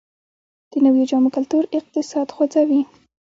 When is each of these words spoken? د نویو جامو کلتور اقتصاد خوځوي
د 0.71 0.73
نویو 0.85 1.09
جامو 1.11 1.29
کلتور 1.35 1.63
اقتصاد 1.77 2.27
خوځوي 2.35 2.81